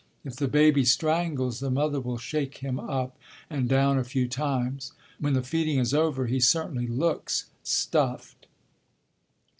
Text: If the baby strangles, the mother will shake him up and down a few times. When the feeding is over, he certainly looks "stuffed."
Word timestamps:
If 0.25 0.35
the 0.37 0.47
baby 0.47 0.83
strangles, 0.83 1.59
the 1.59 1.69
mother 1.69 2.01
will 2.01 2.17
shake 2.17 2.57
him 2.57 2.79
up 2.79 3.19
and 3.51 3.69
down 3.69 3.99
a 3.99 4.03
few 4.03 4.27
times. 4.27 4.93
When 5.19 5.33
the 5.33 5.43
feeding 5.43 5.77
is 5.77 5.93
over, 5.93 6.25
he 6.25 6.39
certainly 6.39 6.87
looks 6.87 7.51
"stuffed." 7.61 8.47